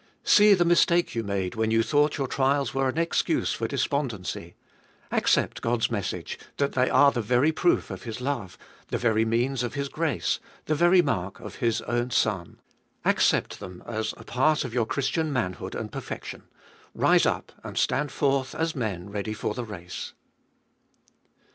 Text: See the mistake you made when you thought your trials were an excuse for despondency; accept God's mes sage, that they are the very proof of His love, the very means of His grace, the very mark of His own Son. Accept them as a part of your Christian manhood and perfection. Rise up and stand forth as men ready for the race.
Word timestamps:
See 0.23 0.55
the 0.55 0.65
mistake 0.65 1.13
you 1.13 1.21
made 1.21 1.53
when 1.53 1.69
you 1.69 1.83
thought 1.83 2.17
your 2.17 2.25
trials 2.25 2.73
were 2.73 2.89
an 2.89 2.97
excuse 2.97 3.53
for 3.53 3.67
despondency; 3.67 4.55
accept 5.11 5.61
God's 5.61 5.91
mes 5.91 6.07
sage, 6.07 6.39
that 6.57 6.71
they 6.71 6.89
are 6.89 7.11
the 7.11 7.21
very 7.21 7.51
proof 7.51 7.91
of 7.91 8.01
His 8.01 8.19
love, 8.19 8.57
the 8.87 8.97
very 8.97 9.25
means 9.25 9.61
of 9.61 9.75
His 9.75 9.89
grace, 9.89 10.39
the 10.65 10.73
very 10.73 11.03
mark 11.03 11.39
of 11.39 11.57
His 11.57 11.83
own 11.83 12.09
Son. 12.09 12.57
Accept 13.05 13.59
them 13.59 13.83
as 13.85 14.15
a 14.17 14.23
part 14.23 14.65
of 14.65 14.73
your 14.73 14.87
Christian 14.87 15.31
manhood 15.31 15.75
and 15.75 15.91
perfection. 15.91 16.45
Rise 16.95 17.27
up 17.27 17.51
and 17.63 17.77
stand 17.77 18.11
forth 18.11 18.55
as 18.55 18.75
men 18.75 19.11
ready 19.11 19.33
for 19.33 19.53
the 19.53 19.63
race. 19.65 20.13